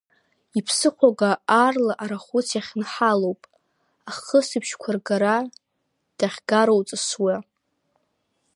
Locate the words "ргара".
4.95-5.35